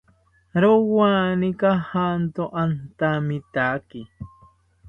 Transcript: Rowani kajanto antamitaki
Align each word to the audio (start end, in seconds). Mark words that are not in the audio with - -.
Rowani 0.61 1.49
kajanto 1.59 2.43
antamitaki 2.63 4.01